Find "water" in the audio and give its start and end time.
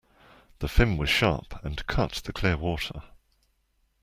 2.57-3.03